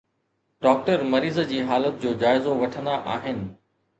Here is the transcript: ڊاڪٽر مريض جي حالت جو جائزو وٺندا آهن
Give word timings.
ڊاڪٽر 0.65 1.01
مريض 1.11 1.37
جي 1.51 1.59
حالت 1.73 2.01
جو 2.05 2.13
جائزو 2.23 2.55
وٺندا 2.63 2.95
آهن 3.17 3.47